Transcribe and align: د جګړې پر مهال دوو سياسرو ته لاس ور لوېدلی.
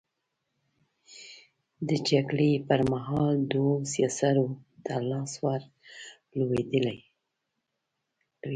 د 1.87 1.89
جګړې 2.09 2.51
پر 2.67 2.79
مهال 2.91 3.35
دوو 3.53 3.73
سياسرو 3.93 4.47
ته 4.85 4.93
لاس 5.09 5.31
ور 5.43 5.61
لوېدلی. 6.37 6.99